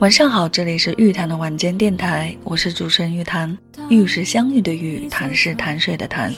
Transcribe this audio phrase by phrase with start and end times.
[0.00, 3.56] 晚上好，这里是玉潭的晚间电台，我是主持人玉潭。
[3.88, 6.34] 玉是相遇的玉，潭是潭水的潭。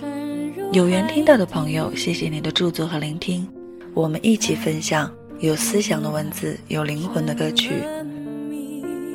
[0.73, 3.49] 有缘听到的朋友，谢谢你的驻足和聆听，
[3.95, 7.71] 我们一起分享有思想的文字，有灵魂的歌曲。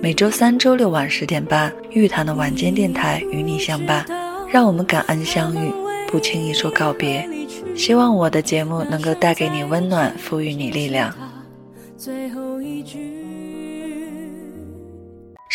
[0.02, 4.04] 每周三、周六晚十点半，玉潭的晚间电台与你相伴，
[4.52, 5.72] 让我们感恩相遇，
[6.08, 7.30] 不轻易说告别。
[7.76, 11.14] 希望我的节目能够带给你温暖，赋予你力量。
[11.96, 12.51] 最后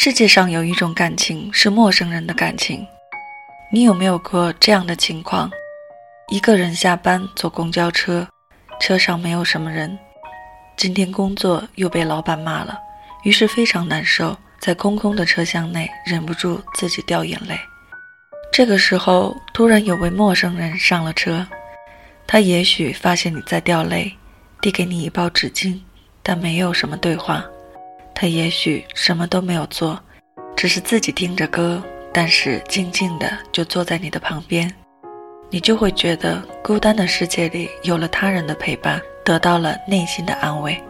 [0.06, 2.86] 世界上有一种感情是陌生人的感情，
[3.72, 5.50] 你有没有过这样的情况？
[6.28, 8.24] 一个人下班坐公交车，
[8.78, 9.98] 车上没有什么人，
[10.76, 12.78] 今天工作又被老板骂了，
[13.24, 17.58] 于是非常难受，在空空的车厢内忍不住自己掉眼泪。
[18.52, 21.44] 这个时候，突然有位陌生人上了车，
[22.28, 24.16] 他也许发现你在掉泪，
[24.60, 25.76] 递给你一包纸巾，
[26.22, 27.44] 但没有什么对话。
[28.18, 30.00] 他也许什么都没有做，
[30.56, 31.82] 只是自己听着歌，
[32.14, 34.72] 但是静静的就坐在你的旁边，
[35.50, 40.82] 你就会觉得孤单的世界里有了他人的陪伴，得到了内心的安慰。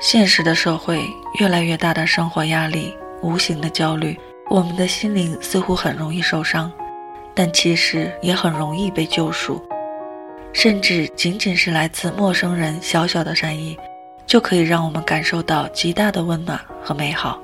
[0.00, 1.00] 现实的社会，
[1.38, 4.18] 越来越大的生活压力，无形的焦虑，
[4.50, 6.72] 我们的心灵似乎很容易受伤，
[7.32, 9.64] 但其实也很容易被救赎，
[10.52, 13.78] 甚至仅仅是来自陌生人小小的善意。
[14.26, 17.40] 就可以让我们感受到极大的温暖和美好。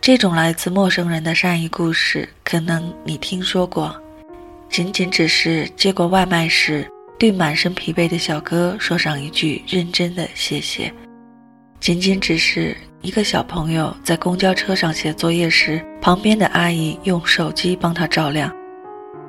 [0.00, 3.94] 这种来自陌生人的善意故事，可能你听说过。
[4.70, 6.86] 仅仅只是接过外卖时，
[7.18, 10.92] 对满身疲惫的小哥说上一句认真的谢谢；
[11.80, 18.50] 仅仅只是一个小朋友在公交车上写作业时，旁边的阿姨用手机帮他照亮；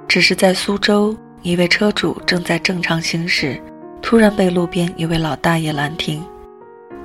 [0.07, 3.61] 只是在苏州，一位车主正在正常行驶。
[4.01, 6.23] 突然被路边一位老大爷拦停，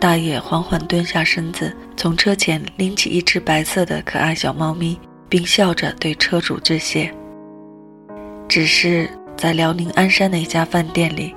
[0.00, 7.12] 大爷缓缓蹲下身子，从车前拎起一只白色的可爱小猫咪，并笑着对车主致谢。
[8.48, 11.34] 只是在辽宁鞍山的一家饭店里，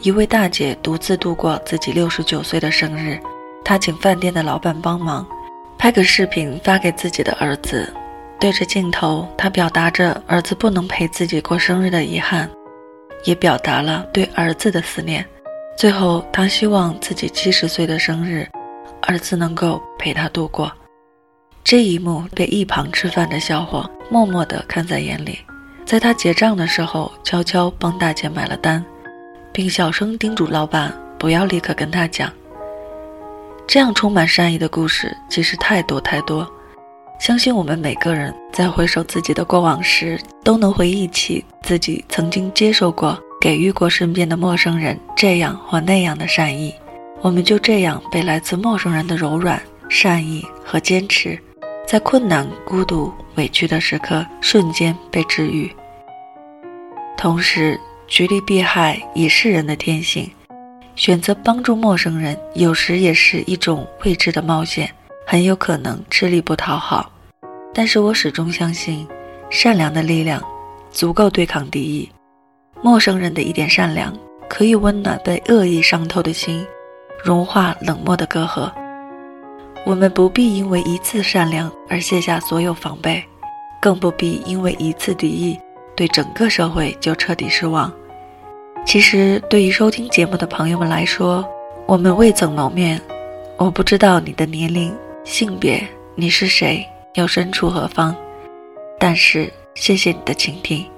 [0.00, 3.18] 一位大姐独自度过自己六十九岁的生日，
[3.64, 5.26] 她请饭店的老板帮忙，
[5.78, 7.92] 拍个视频发给自己的儿子，
[8.40, 12.50] 对着镜头，她表达着儿子不能陪自己过生日的遗憾。
[13.24, 15.24] 也表达了对儿子的思念。
[15.76, 18.48] 最后，他希望自己七十岁的生日，
[19.02, 20.70] 儿子能够陪他度过。
[21.64, 25.38] 这一幕被一旁吃饭的小伙默默地看在眼里，
[25.84, 28.84] 在他结账的时候，悄悄帮大姐买了单，
[29.52, 32.30] 并小声叮嘱老板不要立刻跟他讲。
[33.66, 36.46] 这样充满善意的故事其实太多太多。
[37.18, 46.72] 相信我们每个人在回首自己的过往时，都能回忆起自己曾经接受过、给予过身边的陌生人这样或那样的善意。
[47.20, 51.36] 我们就这样被来自陌生人的柔软、善意和坚持，
[51.84, 55.68] 在困难、孤独、委屈的时刻瞬间被治愈。
[57.16, 57.76] 同时，
[58.06, 60.30] 趋利避害也是人的天性，
[60.94, 64.88] 选择帮助陌生人，有时也是一种未知的冒险。
[65.26, 67.10] 很有可能吃力不讨好，
[67.74, 69.06] 但是我始终相信，
[69.50, 70.40] 善良的力量
[70.92, 72.08] 足够对抗敌意。
[72.80, 74.16] 陌生人的一点善良，
[74.48, 76.64] 可以温暖被恶意伤透的心，
[77.24, 78.70] 融化冷漠的隔阂。
[79.84, 83.22] 我们不必因为一次善良而卸下所有防备，
[83.82, 85.58] 更不必因为一次敌意
[85.96, 87.92] 对整个社会就彻底失望。
[88.86, 91.44] 其实，对于收听节目的朋友们来说，
[91.86, 93.00] 我们未曾谋面，
[93.56, 94.94] 我不知道你的年龄。
[95.24, 95.82] 性别，
[96.14, 96.86] 你是谁？
[97.14, 98.14] 又身处何方？
[98.98, 100.88] 但是，谢谢你的倾听。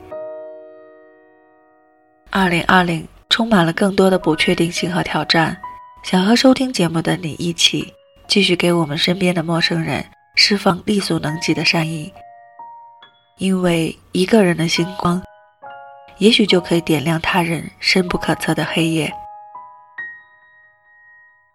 [2.30, 5.56] 二零二零充满了更多的不确定性和挑战，
[6.04, 7.92] 想和收听节目的你一起，
[8.26, 12.12] 继续给我们身边的陌生人释放力所能及的善意。
[13.38, 15.22] 因为一个人的星光，
[16.18, 19.12] 也许就可以点亮他人深不可测的黑夜。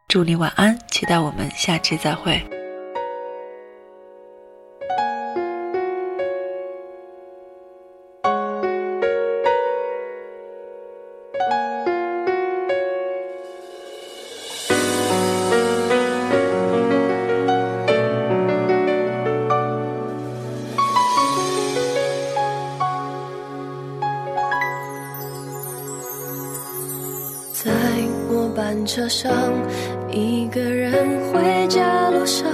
[0.07, 2.39] 祝你晚安，期待我们下期再会。
[27.63, 27.71] 在
[28.27, 29.31] 末班车上，
[30.09, 30.91] 一个人
[31.31, 32.47] 回家路上，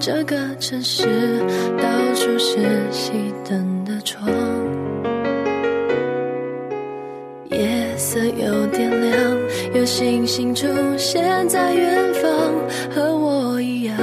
[0.00, 1.04] 这个城市
[1.76, 2.56] 到处是
[2.90, 3.10] 熄
[3.46, 4.26] 灯的窗，
[7.50, 9.20] 夜色有点亮，
[9.74, 9.84] 有。
[9.84, 10.66] 星星出
[10.96, 12.32] 现在远方，
[12.94, 13.96] 和我一样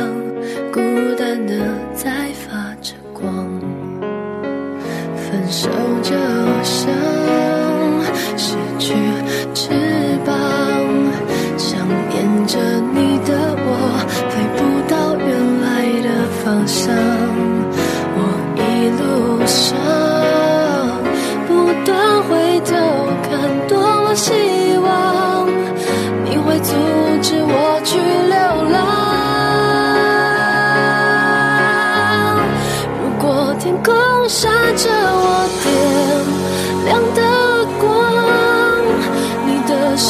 [0.71, 0.79] 孤
[1.17, 1.55] 单的
[1.95, 3.29] 在发着光。
[5.15, 5.69] 分手
[6.03, 6.11] 就
[6.63, 7.14] 像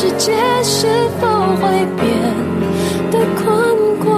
[0.06, 0.31] 世界
[0.63, 0.86] 是
[1.19, 1.68] 否会
[1.98, 2.06] 变
[3.10, 3.44] 得宽
[4.04, 4.13] 广？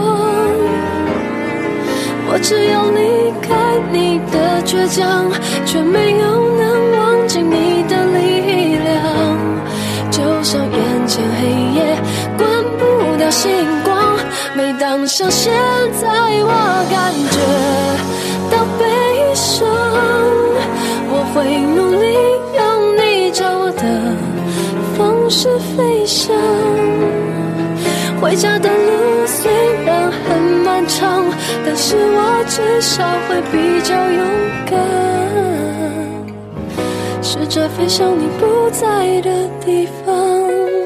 [2.30, 3.48] 我只有离开
[3.90, 5.32] 你的倔强，
[5.66, 6.26] 却没有
[6.58, 8.92] 能忘记你的力量。
[10.12, 11.48] 就像眼前黑
[11.80, 11.96] 夜
[12.38, 12.46] 关
[12.78, 13.50] 不掉星
[13.86, 13.96] 光，
[14.56, 15.54] 每当像现
[16.02, 16.06] 在，
[16.44, 16.86] 我
[28.20, 29.52] 回家的路虽
[29.86, 31.24] 然很漫长，
[31.66, 34.26] 但是我至少会比较勇
[34.66, 34.76] 敢，
[37.22, 40.77] 试着飞向你不在的地方。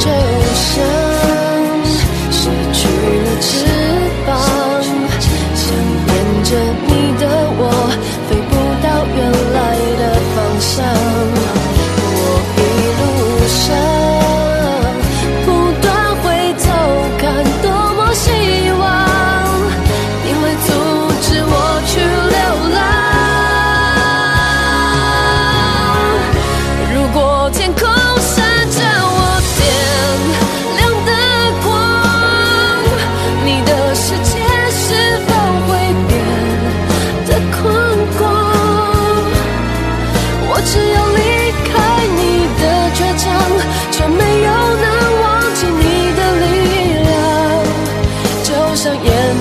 [0.00, 0.29] 手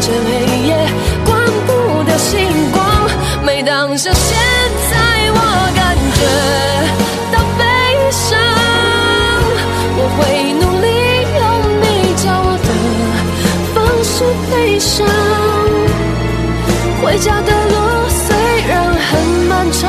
[0.09, 0.29] 的黑
[0.67, 0.69] 夜
[1.25, 1.29] 关
[1.67, 1.69] 不
[2.03, 2.31] 掉星
[2.71, 2.77] 光，
[3.45, 4.37] 每当想现
[4.89, 4.93] 在，
[5.31, 5.39] 我
[5.75, 5.81] 感
[6.17, 6.21] 觉
[7.31, 7.61] 到悲
[8.11, 8.27] 伤。
[10.01, 10.19] 我会
[10.53, 10.87] 努力
[11.37, 11.41] 用
[11.81, 11.85] 你
[12.15, 12.69] 教我的
[13.73, 14.13] 方式
[14.49, 14.87] 飞翔。
[17.01, 17.75] 回家的路
[18.09, 18.27] 虽
[18.67, 19.09] 然很
[19.47, 19.81] 漫长，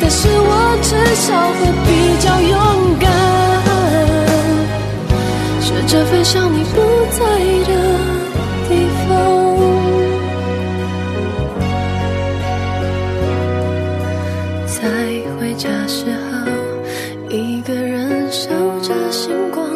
[0.00, 1.26] 但是我至少
[1.56, 1.88] 会比
[2.20, 2.52] 较勇
[2.98, 3.06] 敢，
[5.60, 6.64] 试着飞向你
[16.08, 18.48] 时候，一个人守
[18.80, 19.68] 着星光，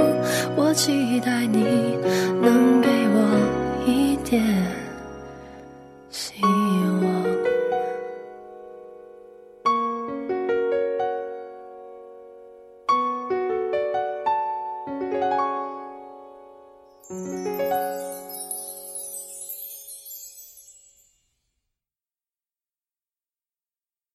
[0.57, 1.62] 我期待你